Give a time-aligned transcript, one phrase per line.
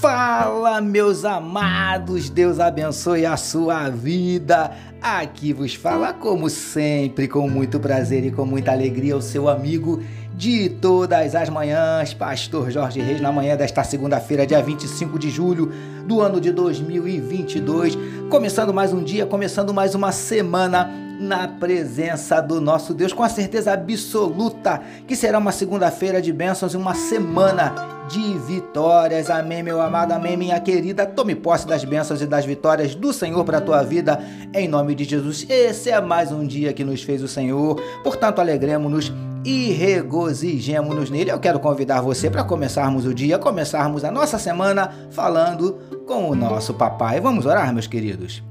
[0.00, 4.74] Fala, meus amados, Deus abençoe a sua vida.
[4.98, 10.02] Aqui vos fala, como sempre, com muito prazer e com muita alegria, o seu amigo
[10.34, 15.72] de todas as manhãs, Pastor Jorge Reis, na manhã desta segunda-feira, dia 25 de julho
[16.06, 17.96] do ano de 2022.
[18.30, 20.90] Começando mais um dia, começando mais uma semana
[21.20, 26.72] na presença do nosso Deus, com a certeza absoluta que será uma segunda-feira de bênçãos
[26.72, 27.74] e uma semana
[28.08, 29.28] de vitórias.
[29.28, 31.04] Amém, meu amado, amém, minha querida.
[31.04, 34.18] Tome posse das bênçãos e das vitórias do Senhor para a tua vida,
[34.54, 35.46] em nome de Jesus.
[35.48, 39.12] Esse é mais um dia que nos fez o Senhor, portanto, alegremos-nos
[39.44, 41.30] e regozijemos-nos nele.
[41.30, 46.34] Eu quero convidar você para começarmos o dia, começarmos a nossa semana falando com o
[46.34, 47.20] nosso papai.
[47.20, 48.42] Vamos orar, meus queridos?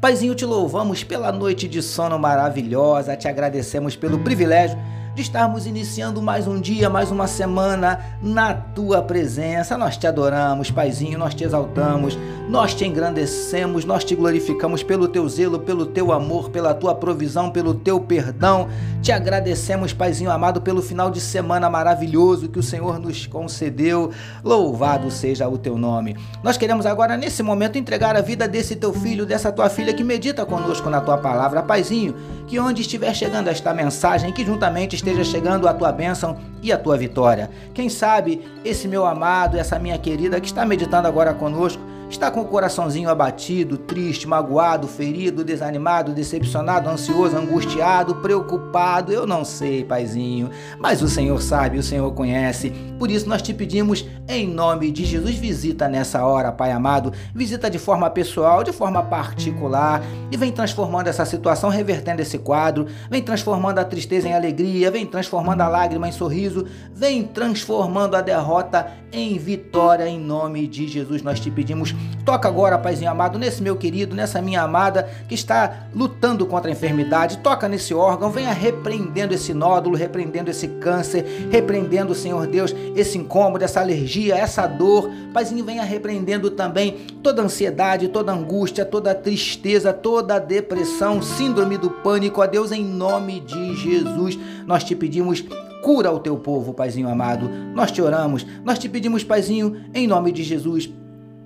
[0.00, 4.78] Paizinho, te louvamos pela noite de sono maravilhosa, te agradecemos pelo privilégio
[5.14, 9.76] de estarmos iniciando mais um dia, mais uma semana na tua presença.
[9.76, 12.16] Nós te adoramos, Paizinho, nós te exaltamos,
[12.48, 17.50] nós te engrandecemos, nós te glorificamos pelo teu zelo, pelo teu amor, pela tua provisão,
[17.50, 18.68] pelo teu perdão.
[19.02, 24.10] Te agradecemos, Paizinho amado, pelo final de semana maravilhoso que o Senhor nos concedeu.
[24.44, 26.16] Louvado seja o teu nome.
[26.42, 30.04] Nós queremos agora, nesse momento, entregar a vida desse teu filho, dessa tua filha que
[30.04, 31.62] medita conosco na tua palavra.
[31.62, 32.14] Paizinho,
[32.46, 36.78] que onde estiver chegando esta mensagem, que juntamente esteja chegando a tua bênção e a
[36.78, 37.50] tua vitória.
[37.74, 42.40] Quem sabe esse meu amado, essa minha querida que está meditando agora conosco, Está com
[42.40, 49.12] o coraçãozinho abatido, triste, magoado, ferido, desanimado, decepcionado, ansioso, angustiado, preocupado?
[49.12, 52.70] Eu não sei, paizinho, mas o Senhor sabe, o Senhor conhece.
[52.98, 57.70] Por isso nós te pedimos, em nome de Jesus, visita nessa hora, Pai amado, visita
[57.70, 60.02] de forma pessoal, de forma particular
[60.32, 65.06] e vem transformando essa situação, revertendo esse quadro, vem transformando a tristeza em alegria, vem
[65.06, 71.22] transformando a lágrima em sorriso, vem transformando a derrota em vitória, em nome de Jesus.
[71.22, 75.88] Nós te pedimos Toca agora, Paizinho amado, nesse meu querido, nessa minha amada que está
[75.94, 77.38] lutando contra a enfermidade.
[77.38, 83.64] Toca nesse órgão, venha repreendendo esse nódulo, repreendendo esse câncer, repreendendo, Senhor Deus, esse incômodo,
[83.64, 85.10] essa alergia, essa dor.
[85.32, 92.42] Paizinho, venha repreendendo também toda ansiedade, toda angústia, toda tristeza, toda depressão, síndrome do pânico.
[92.42, 95.44] A Deus, em nome de Jesus, nós te pedimos
[95.82, 97.48] cura o teu povo, Paizinho amado.
[97.74, 100.90] Nós te oramos, nós te pedimos, Paizinho, em nome de Jesus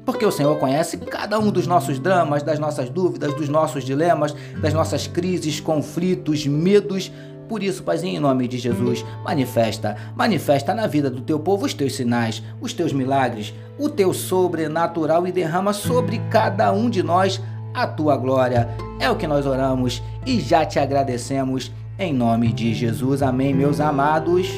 [0.04, 4.34] porque o Senhor conhece cada um dos nossos dramas, das nossas dúvidas, dos nossos dilemas,
[4.60, 7.10] das nossas crises, conflitos, medos.
[7.48, 11.75] Por isso, Paizinho, em nome de Jesus, manifesta, manifesta na vida do teu povo os
[11.75, 17.41] teus sinais, os teus milagres, o teu sobrenatural e derrama sobre cada um de nós
[17.75, 18.69] a tua glória.
[18.98, 21.71] É o que nós oramos e já te agradecemos.
[21.98, 24.48] Em nome de Jesus, amém, meus amados.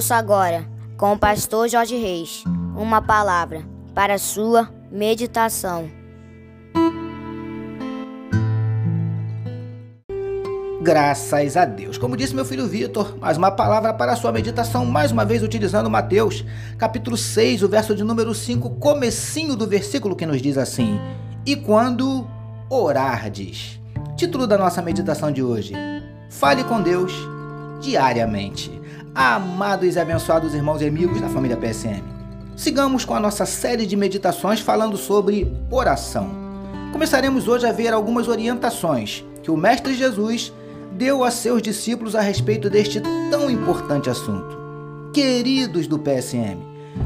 [0.00, 0.66] Ouça agora,
[0.96, 2.42] com o pastor Jorge Reis,
[2.74, 3.62] uma palavra
[3.94, 5.90] para sua meditação.
[10.80, 11.98] Graças a Deus.
[11.98, 15.42] Como disse meu filho Vitor, mais uma palavra para a sua meditação, mais uma vez
[15.42, 16.46] utilizando Mateus,
[16.78, 20.98] capítulo 6, o verso de número 5, comecinho do versículo que nos diz assim:
[21.44, 22.26] "E quando
[22.70, 23.78] orardes".
[24.16, 25.74] Título da nossa meditação de hoje:
[26.30, 27.12] Fale com Deus
[27.80, 28.80] diariamente
[29.14, 32.02] amados e abençoados irmãos e amigos da família PSM.
[32.56, 36.30] Sigamos com a nossa série de meditações falando sobre oração.
[36.92, 40.52] Começaremos hoje a ver algumas orientações que o Mestre Jesus
[40.92, 44.58] deu a seus discípulos a respeito deste tão importante assunto.
[45.12, 46.58] Queridos do PSM,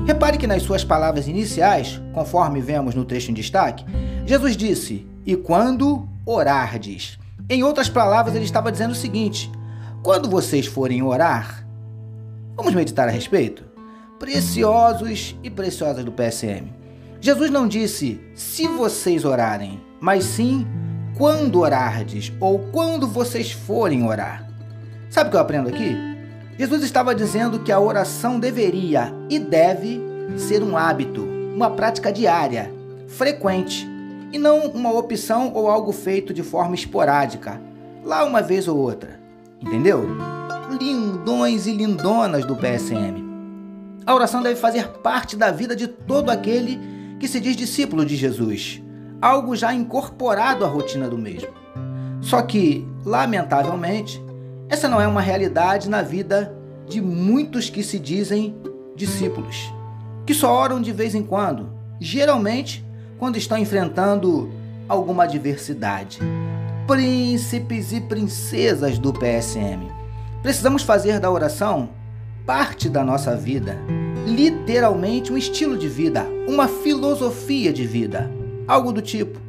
[0.06, 3.84] repare que nas suas palavras iniciais, conforme vemos no texto em destaque,
[4.26, 7.18] Jesus disse: E quando orardes.
[7.48, 9.50] Em outras palavras, ele estava dizendo o seguinte:
[10.04, 11.64] quando vocês forem orar,
[12.56, 13.64] Vamos meditar a respeito?
[14.16, 16.72] Preciosos e preciosas do PSM.
[17.20, 20.64] Jesus não disse se vocês orarem, mas sim
[21.16, 24.48] quando orardes ou quando vocês forem orar.
[25.10, 25.96] Sabe o que eu aprendo aqui?
[26.56, 30.00] Jesus estava dizendo que a oração deveria e deve
[30.36, 32.72] ser um hábito, uma prática diária,
[33.08, 33.84] frequente,
[34.32, 37.60] e não uma opção ou algo feito de forma esporádica,
[38.04, 39.23] lá uma vez ou outra.
[39.66, 40.06] Entendeu?
[40.80, 43.22] lindões e lindonas do PSM.
[44.06, 46.78] A oração deve fazer parte da vida de todo aquele
[47.18, 48.82] que se diz discípulo de Jesus,
[49.20, 51.48] algo já incorporado à rotina do mesmo.
[52.20, 54.22] Só que, lamentavelmente,
[54.68, 56.54] essa não é uma realidade na vida
[56.88, 58.54] de muitos que se dizem
[58.94, 59.72] discípulos,
[60.26, 61.70] que só oram de vez em quando,
[62.00, 62.84] geralmente
[63.18, 64.50] quando estão enfrentando
[64.88, 66.18] alguma adversidade.
[66.86, 70.04] Príncipes e princesas do PSM
[70.44, 71.88] Precisamos fazer da oração
[72.44, 73.78] parte da nossa vida,
[74.26, 78.30] literalmente um estilo de vida, uma filosofia de vida,
[78.68, 79.40] algo do tipo.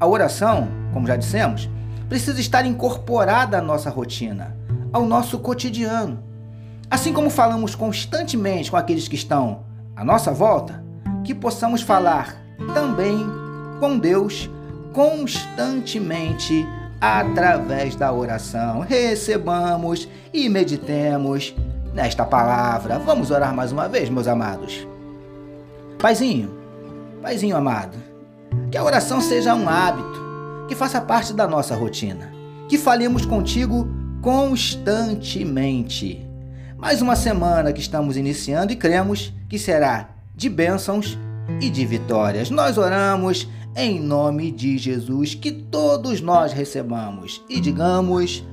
[0.00, 1.70] A oração, como já dissemos,
[2.08, 4.56] precisa estar incorporada à nossa rotina,
[4.92, 6.18] ao nosso cotidiano.
[6.90, 9.60] Assim como falamos constantemente com aqueles que estão
[9.94, 10.84] à nossa volta,
[11.22, 12.36] que possamos falar
[12.74, 13.24] também
[13.78, 14.50] com Deus
[14.92, 16.66] constantemente
[17.00, 18.80] através da oração.
[18.80, 21.54] Recebamos e meditemos
[21.92, 22.98] nesta palavra.
[22.98, 24.86] Vamos orar mais uma vez, meus amados.
[25.98, 26.50] Paizinho,
[27.20, 27.96] Paizinho amado,
[28.70, 30.20] que a oração seja um hábito,
[30.68, 32.32] que faça parte da nossa rotina,
[32.68, 33.88] que falemos contigo
[34.20, 36.26] constantemente.
[36.76, 41.16] Mais uma semana que estamos iniciando e cremos que será de bênçãos
[41.60, 42.50] e de vitórias.
[42.50, 48.44] Nós oramos em nome de Jesus, que todos nós recebamos e digamos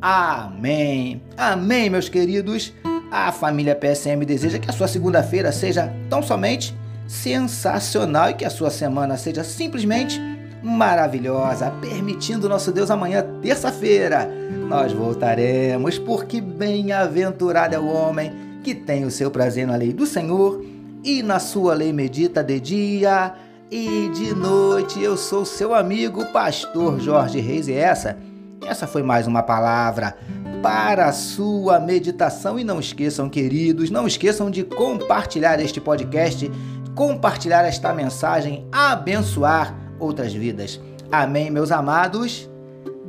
[0.00, 1.22] amém.
[1.36, 2.72] Amém, meus queridos.
[3.10, 6.74] A família PSM deseja que a sua segunda-feira seja tão somente
[7.06, 10.18] sensacional e que a sua semana seja simplesmente
[10.62, 14.30] maravilhosa, permitindo nosso Deus amanhã, terça-feira,
[14.68, 20.06] nós voltaremos, porque bem-aventurado é o homem que tem o seu prazer na lei do
[20.06, 20.64] Senhor
[21.04, 23.34] e na sua lei medita de dia
[23.70, 25.02] e de noite.
[25.02, 28.16] Eu sou seu amigo, pastor Jorge Reis, e essa,
[28.64, 30.16] essa foi mais uma palavra
[30.62, 32.58] para a sua meditação.
[32.58, 36.50] E não esqueçam, queridos, não esqueçam de compartilhar este podcast,
[36.94, 40.80] compartilhar esta mensagem, abençoar outras vidas.
[41.10, 42.48] Amém, meus amados.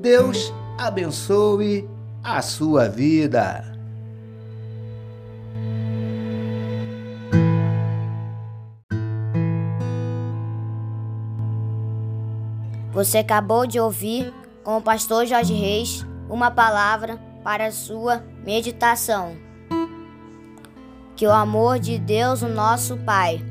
[0.01, 1.88] Deus abençoe
[2.24, 3.73] a sua vida.
[12.94, 14.31] Você acabou de ouvir
[14.63, 19.36] com o pastor Jorge Reis uma palavra para a sua meditação.
[21.16, 23.44] Que o amor de Deus, o nosso Pai,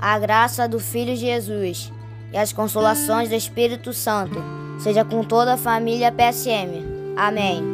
[0.00, 1.92] a graça do Filho Jesus
[2.32, 4.42] e as consolações do Espírito Santo
[4.78, 6.82] seja com toda a família PSM.
[7.16, 7.73] Amém.